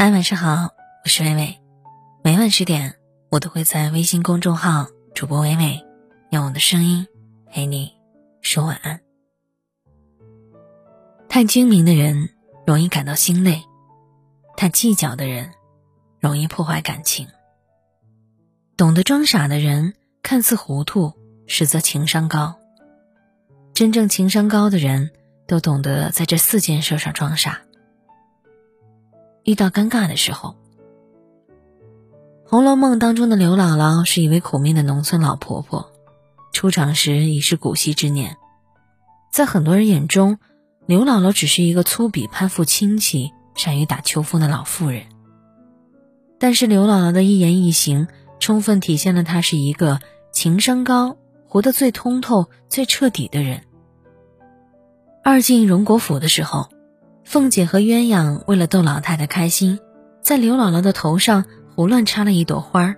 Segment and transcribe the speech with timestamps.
[0.00, 1.58] 嗨，晚上好，我是微微。
[2.22, 2.94] 每晚十点，
[3.30, 5.84] 我都会在微信公众号“主播微微”
[6.30, 7.08] 用我的声音
[7.50, 7.92] 陪你
[8.40, 9.00] 说晚安。
[11.28, 12.30] 太精明的人
[12.64, 13.64] 容易感到心累，
[14.56, 15.50] 太计较的人
[16.20, 17.26] 容易破坏感情。
[18.76, 21.12] 懂得装傻的人看似糊涂，
[21.48, 22.56] 实则情商高。
[23.74, 25.10] 真正情商高的人
[25.48, 27.62] 都懂得在这四件事上装傻。
[29.48, 30.50] 遇到尴尬的时候，
[32.44, 35.90] 《红楼梦》当中的刘姥姥是一位苦命的农村老婆婆，
[36.52, 38.36] 出场时已是古稀之年。
[39.32, 40.38] 在很多人眼中，
[40.84, 45.04] 刘姥姥只是一个粗鄙攀附亲戚、善于打秋风的老妇人。
[46.38, 48.06] 但是刘姥姥的一言一行，
[48.38, 49.98] 充分体现了她是一个
[50.30, 53.62] 情商高、活得最通透、最彻底的人。
[55.24, 56.68] 二进荣国府的时候。
[57.28, 59.78] 凤姐和鸳鸯为了逗老太太开心，
[60.22, 61.44] 在刘姥姥的头上
[61.76, 62.96] 胡乱插了一朵花儿，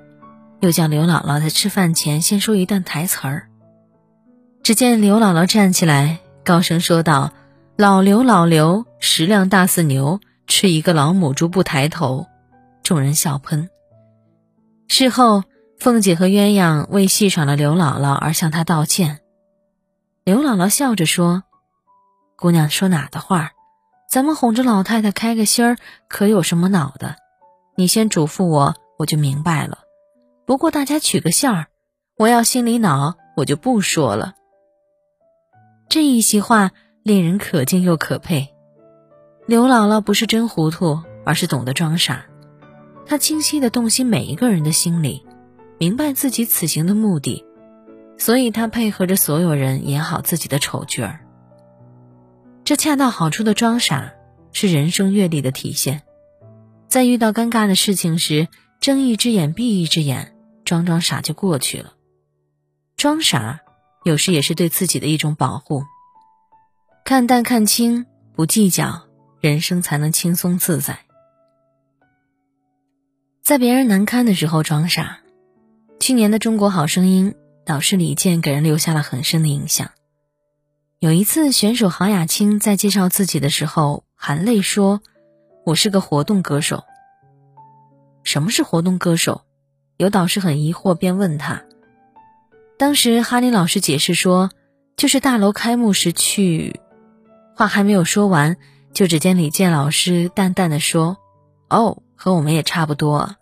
[0.60, 3.48] 又叫刘姥姥在吃饭前先说一段台词儿。
[4.62, 7.32] 只见刘姥姥站起来，高声说道
[7.76, 12.28] ：“老刘，老刘，食量大似牛，吃一个老母猪不抬头。”
[12.84, 13.68] 众人笑喷。
[14.86, 15.42] 事后，
[15.80, 19.18] 凤姐和鸳鸯为戏耍了刘姥姥而向她道歉。
[20.22, 21.42] 刘姥姥笑着说
[22.38, 23.50] ：“姑娘说哪的话？”
[24.10, 25.76] 咱们哄着老太太开个心儿，
[26.08, 27.14] 可有什么恼的？
[27.76, 29.78] 你先嘱咐我，我就明白了。
[30.46, 31.66] 不过大家取个笑儿，
[32.16, 34.34] 我要心里恼，我就不说了。
[35.88, 36.72] 这一席话
[37.04, 38.52] 令人可敬又可佩。
[39.46, 42.26] 刘姥姥不是真糊涂，而是懂得装傻。
[43.06, 45.24] 她清晰地洞悉每一个人的心理，
[45.78, 47.44] 明白自己此行的目的，
[48.18, 51.20] 所以她配合着所有人演好自己的丑角儿。
[52.70, 54.14] 这恰到好处的装傻，
[54.52, 56.02] 是人生阅历的体现。
[56.86, 58.46] 在遇到尴尬的事情时，
[58.80, 61.94] 睁一只眼闭一只眼，装装傻就过去了。
[62.96, 63.58] 装傻
[64.04, 65.82] 有时也是对自己的一种保护。
[67.04, 69.02] 看淡看清，不计较，
[69.40, 71.00] 人生才能轻松自在。
[73.42, 75.18] 在别人难堪的时候装傻。
[75.98, 77.32] 去年的《中国好声音》，
[77.66, 79.90] 导师李健给人留下了很深的印象。
[81.00, 85.00] 有一次，选手郝雅青在介绍自己的时候，含泪说
[85.64, 86.84] ：“我是个活动歌手。”
[88.22, 89.40] 什么是活动歌手？
[89.96, 91.62] 有导师很疑惑，便问他。
[92.78, 94.50] 当时哈林老师解释说
[94.94, 96.78] ：“就是大楼开幕时去。”
[97.56, 98.58] 话还没有说完，
[98.92, 101.16] 就只见李健老师淡淡的说
[101.70, 103.36] ：“哦，和我们也差不多。”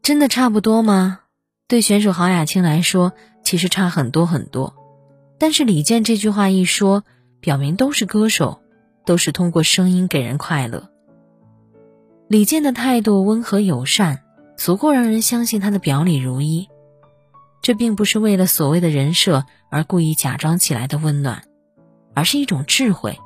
[0.00, 1.20] 真的差不多吗？
[1.68, 3.12] 对选手郝雅青来说，
[3.44, 4.74] 其实差很多很多。
[5.38, 7.04] 但是李健这句话一说，
[7.40, 8.60] 表明都是歌手，
[9.04, 10.90] 都是通过声音给人快乐。
[12.28, 14.22] 李健的态度温和友善，
[14.56, 16.68] 足够让人相信他的表里如一。
[17.60, 21.44] 这并不是为了所谓的人设而故意假装起来的温暖，
[22.14, 23.18] 而是一种智慧，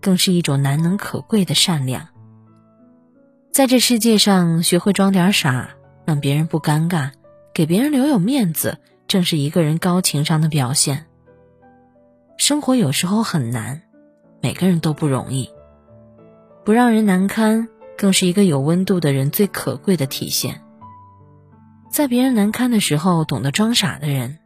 [0.00, 2.08] 更是一种难能可贵的善良。
[3.52, 5.70] 在这世界上，学会装点傻，
[6.04, 7.10] 让别人不尴尬，
[7.52, 8.78] 给别人留有面子，
[9.08, 11.06] 正是一个人高情商的表现。
[12.40, 13.82] 生活有时候很难，
[14.40, 15.50] 每个人都不容易。
[16.64, 17.68] 不让人难堪，
[17.98, 20.62] 更是一个有温度的人最可贵的体现。
[21.90, 24.38] 在别人难堪的时候，懂得装傻的人，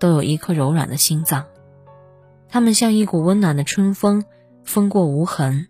[0.00, 1.44] 都有一颗柔软的心脏。
[2.48, 4.24] 他们像一股温暖的春风，
[4.64, 5.68] 风过无痕，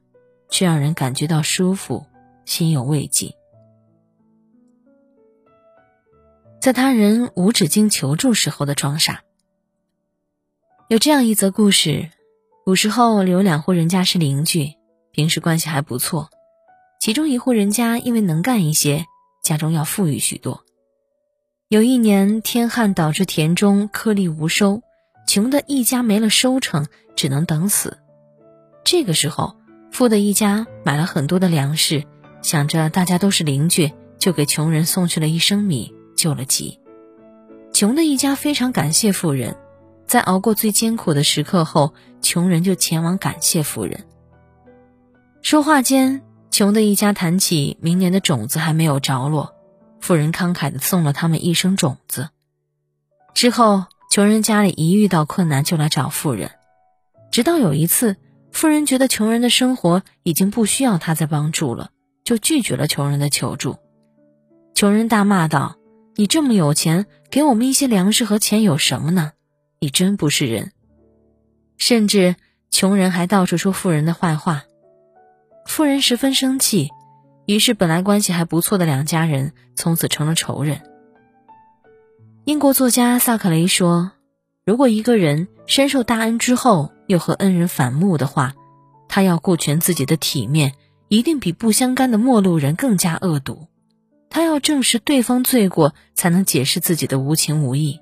[0.48, 2.06] 却让人感觉到舒服，
[2.44, 3.34] 心有慰藉。
[6.60, 9.24] 在他人无止境求助时候的装傻。
[10.92, 12.10] 有这样一则故事：
[12.66, 14.74] 古时候有两户人家是邻居，
[15.10, 16.28] 平时关系还不错。
[17.00, 19.06] 其中一户人家因为能干一些，
[19.42, 20.66] 家中要富裕许多。
[21.68, 24.82] 有一年天旱导致田中颗粒无收，
[25.26, 26.86] 穷的一家没了收成，
[27.16, 27.96] 只能等死。
[28.84, 29.56] 这个时候，
[29.90, 32.04] 富的一家买了很多的粮食，
[32.42, 36.78] 想着大家都是邻居，就给穷人送去了一升米，救了急。
[37.72, 39.56] 穷的一家非常感谢富人。
[40.12, 44.04] 在熬过最艰苦的时刻后，穷人就前往感谢富人。
[45.40, 46.20] 说话间，
[46.50, 49.54] 穷的一家谈起明年的种子还没有着落，
[50.00, 52.28] 富人慷慨地送了他们一升种子。
[53.32, 56.50] 之后，穷人家里一遇到困难就来找富人，
[57.30, 58.16] 直到有一次，
[58.50, 61.88] 富人觉得穷人的生活已经不需要他再帮助了，
[62.22, 63.78] 就拒绝了穷人的求助。
[64.74, 65.76] 穷人大骂道
[66.16, 69.32] ：“你这么有钱，给我们一些粮食和钱有什么呢？”
[69.82, 70.70] 你真不是人，
[71.76, 72.36] 甚至
[72.70, 74.62] 穷人还到处说富人的坏话。
[75.66, 76.90] 富人十分生气，
[77.46, 80.82] 于是本来关系还不错的两家人从此成了仇人。
[82.44, 84.12] 英国作家萨克雷说
[84.64, 88.54] ：“如果一个人深受大恩之后又和恩人反目的话，
[89.08, 90.74] 他要顾全自己的体面，
[91.08, 93.66] 一定比不相干的陌路人更加恶毒。
[94.30, 97.98] 他要证实对方罪过，才能解释自己的无情无义。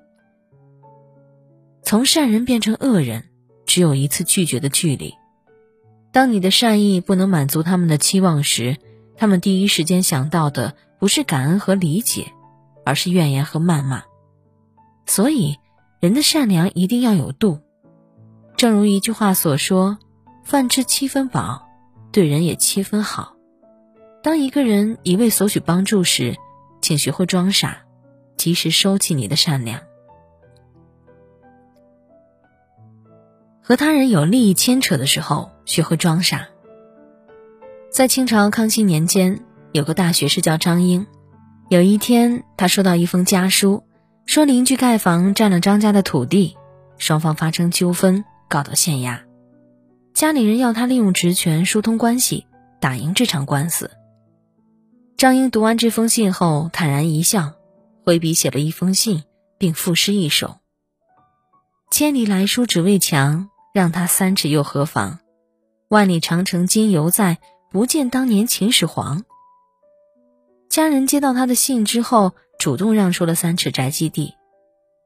[1.83, 3.25] 从善人变成恶人，
[3.67, 5.15] 只有一次拒绝的距离。
[6.13, 8.77] 当你的善意不能满足他们的期望时，
[9.17, 12.33] 他们第一时间想到的不是感恩和理解，
[12.85, 14.03] 而是怨言和谩骂。”
[15.07, 15.57] 所以，
[16.01, 17.61] 人的善良一定要有度。
[18.57, 19.99] 正如一句话所说
[20.45, 21.69] ：“饭吃七分饱，
[22.13, 23.35] 对人也七分好。”
[24.23, 26.37] 当一个人一味索取帮助时，
[26.81, 27.83] 请学会装傻，
[28.37, 29.81] 及时收起你的善良。
[33.71, 36.49] 和他人有利益牵扯的时候，学会装傻。
[37.89, 41.07] 在清朝康熙年间，有个大学士叫张英。
[41.69, 43.85] 有一天，他收到一封家书。
[44.27, 46.57] 说邻居盖房占了张家的土地，
[46.99, 49.21] 双方发生纠纷，告到县衙。
[50.15, 52.47] 家里人要他利用职权疏通关系，
[52.81, 53.93] 打赢这场官司。
[55.17, 57.53] 张英读完这封信后，坦然一笑，
[58.05, 59.23] 挥笔写了一封信，
[59.59, 60.57] 并赋诗一首
[61.93, 65.19] ：“千里来书只为墙，让他三尺又何妨？
[65.89, 67.39] 万里长城今犹在，
[67.71, 69.25] 不见当年秦始皇。”
[70.69, 72.33] 家人接到他的信之后。
[72.61, 74.35] 主动让出了三尺宅基地，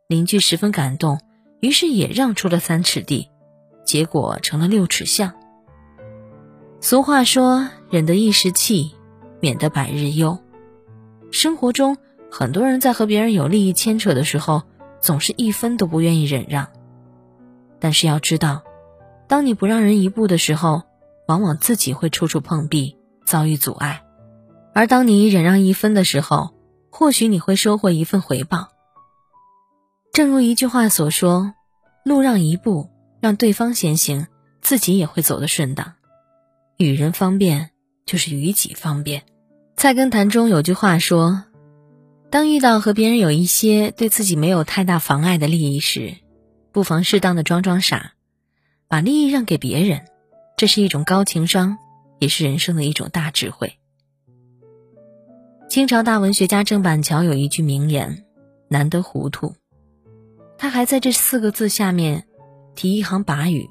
[0.09, 1.21] 邻居十分感动，
[1.61, 3.31] 于是也让出了三尺地，
[3.85, 5.33] 结果成了六尺巷。
[6.81, 8.93] 俗话说：“忍得一时气，
[9.39, 10.37] 免得百日忧。”
[11.31, 11.97] 生活中，
[12.29, 14.65] 很多人在和别人有利益牵扯的时候，
[15.01, 16.69] 总是一分都不愿意忍让。
[17.85, 18.63] 但是要知道，
[19.29, 20.85] 当你不让人一步的时候，
[21.29, 22.97] 往往自己会处处碰壁，
[23.27, 24.01] 遭遇阻碍；
[24.73, 26.55] 而当你忍让一分的时候，
[26.89, 28.71] 或许你会收获一份回报。
[30.15, 31.53] 正如一句话所说
[32.07, 32.89] ：“路让一步，
[33.21, 34.29] 让对方先行，
[34.63, 35.93] 自己也会走得顺当。
[36.79, 37.69] 与人方便，
[38.07, 39.21] 就是与己方便。”
[39.77, 41.45] 《菜根谭》中有句话说
[42.33, 46.15] ：“当遇到和别人有一些对自己没有太大妨碍的利益时，
[46.75, 48.15] 不妨适当的装装傻，
[48.89, 50.09] 把利益让给别人，
[50.57, 51.79] 这是一种高情商，
[52.19, 53.79] 也是人生的一种大智慧。”
[55.71, 58.25] 清朝大文学家郑板桥有一句名言
[58.67, 59.55] ：“难得糊涂。”
[60.59, 62.27] 他还在这四个字下面
[62.75, 63.71] 提一行把语：“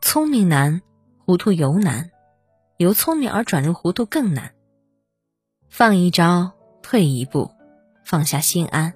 [0.00, 0.80] 聪明难，
[1.18, 2.10] 糊涂尤难；
[2.78, 4.54] 由聪明而转入糊涂更难。
[5.68, 7.50] 放一招，退一步，
[8.06, 8.94] 放下心安，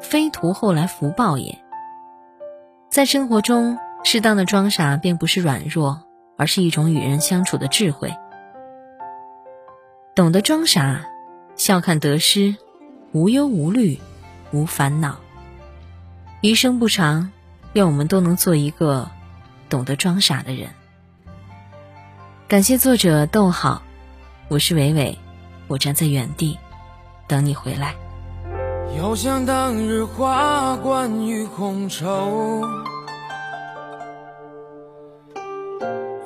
[0.00, 1.60] 非图后来福报也。”
[2.92, 6.02] 在生活中，适当的装傻并不是软弱，
[6.36, 8.14] 而是一种与人相处的智慧。
[10.14, 11.06] 懂得装傻，
[11.56, 12.54] 笑看得失，
[13.12, 13.98] 无忧无虑，
[14.50, 15.16] 无烦恼。
[16.42, 17.32] 余生不长，
[17.72, 19.10] 愿我们都能做一个
[19.70, 20.68] 懂得装傻的人。
[22.46, 23.80] 感谢作者逗号，
[24.48, 25.18] 我是伟伟，
[25.66, 26.58] 我站在原地
[27.26, 27.94] 等你回来。
[28.96, 32.62] 又想当日花冠与红绸，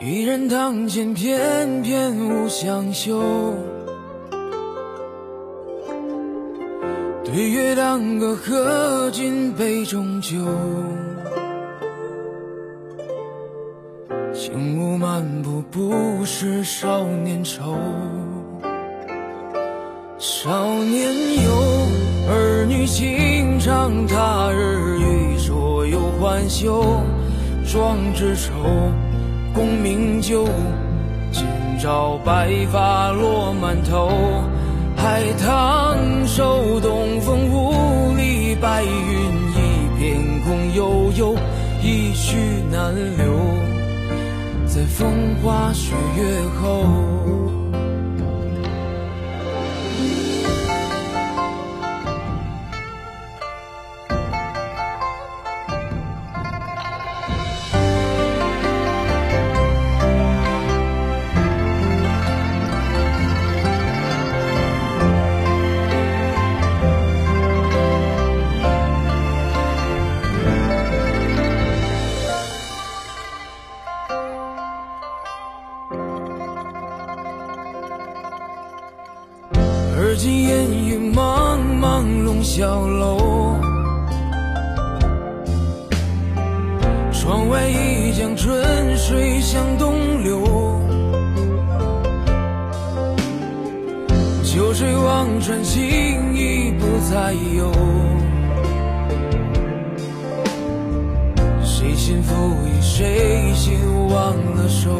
[0.00, 3.22] 一人堂前翩翩无相休。
[7.24, 10.36] 对月当歌喝尽杯中酒，
[14.32, 17.76] 轻舞漫步不识少年愁。
[20.18, 20.48] 少
[20.82, 21.50] 年游，
[22.30, 26.82] 儿女情长，他日欲说又还休。
[27.70, 28.52] 壮志愁，
[29.52, 30.46] 功名就，
[31.30, 31.44] 今
[31.78, 34.08] 朝白发落满头。
[34.96, 38.90] 海棠收，东风无力，白云
[39.52, 41.36] 一片空悠悠，
[41.82, 42.38] 一去
[42.72, 43.34] 难留，
[44.66, 46.86] 在风花雪月后。
[87.26, 90.46] 窗外一江春水向东流。
[94.72, 95.82] 水望穿，情
[96.36, 97.72] 已不再有。
[101.64, 102.34] 谁先负
[102.66, 103.74] 义，谁先
[104.08, 104.90] 忘了收？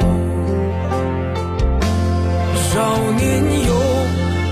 [2.55, 3.75] 少年游，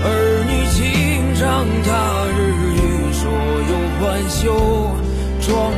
[0.03, 0.07] 儿
[0.47, 1.89] 女情长，他
[2.37, 2.39] 日
[2.75, 3.23] 欲说
[3.69, 4.43] 又还休。
[5.41, 5.71] 壮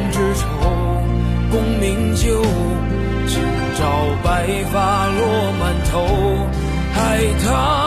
[4.37, 6.05] 白发落满头，
[6.93, 7.86] 海棠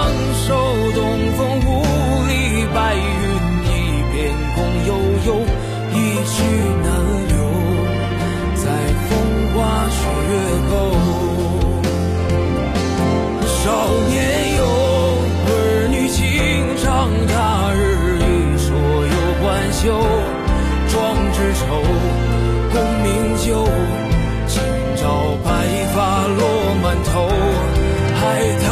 [28.30, 28.70] 海棠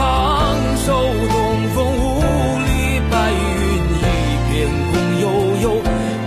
[0.86, 1.34] 收，东
[1.74, 2.22] 风无
[2.62, 2.70] 力，
[3.10, 3.42] 白云
[3.98, 4.06] 一
[4.46, 4.54] 片
[4.86, 5.26] 空悠
[5.62, 5.66] 悠，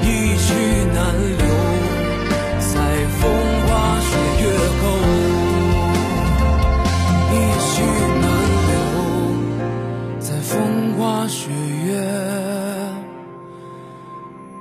[0.03, 0.47] 一去
[0.93, 0.99] 难
[1.39, 1.47] 留，
[2.59, 2.73] 在
[3.07, 3.21] 风
[3.65, 3.69] 花
[4.01, 4.11] 雪
[4.41, 4.43] 月
[4.81, 4.83] 后，
[7.31, 7.33] 一
[7.71, 7.73] 去
[8.19, 8.23] 难
[8.67, 8.75] 留，
[10.19, 10.51] 在风
[10.97, 11.39] 花雪
[11.85, 11.89] 月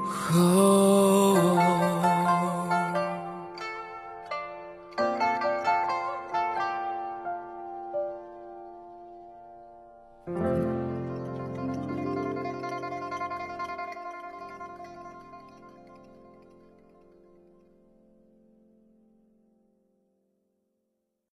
[0.07, 0.70] 后。